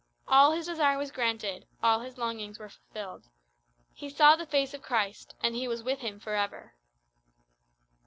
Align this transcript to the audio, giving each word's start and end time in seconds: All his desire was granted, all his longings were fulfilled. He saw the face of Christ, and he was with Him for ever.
All 0.27 0.51
his 0.53 0.65
desire 0.65 0.97
was 0.97 1.11
granted, 1.11 1.67
all 1.83 1.99
his 1.99 2.17
longings 2.17 2.57
were 2.57 2.69
fulfilled. 2.69 3.25
He 3.93 4.09
saw 4.09 4.35
the 4.35 4.47
face 4.47 4.73
of 4.73 4.81
Christ, 4.81 5.35
and 5.43 5.53
he 5.53 5.67
was 5.67 5.83
with 5.83 5.99
Him 5.99 6.19
for 6.19 6.33
ever. 6.33 6.73